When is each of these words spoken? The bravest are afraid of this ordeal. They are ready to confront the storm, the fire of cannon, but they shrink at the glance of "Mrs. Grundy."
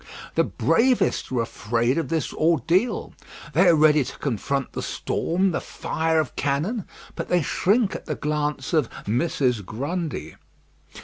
The 0.33 0.43
bravest 0.43 1.31
are 1.31 1.41
afraid 1.41 1.99
of 1.99 2.07
this 2.09 2.33
ordeal. 2.33 3.13
They 3.53 3.67
are 3.67 3.75
ready 3.75 4.03
to 4.03 4.17
confront 4.17 4.71
the 4.73 4.81
storm, 4.81 5.51
the 5.51 5.61
fire 5.61 6.19
of 6.19 6.35
cannon, 6.35 6.87
but 7.15 7.29
they 7.29 7.43
shrink 7.43 7.93
at 7.93 8.07
the 8.07 8.15
glance 8.15 8.73
of 8.73 8.89
"Mrs. 9.05 9.63
Grundy." 9.63 10.37